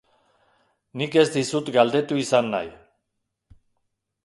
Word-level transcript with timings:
Nik 1.01 1.17
ez 1.23 1.25
dizut 1.35 1.69
galdetu 1.77 2.19
izan 2.23 2.51
nahi. 2.57 2.75